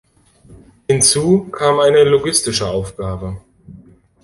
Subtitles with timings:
[0.87, 3.39] Hinzu kam eine logistische Aufgabe.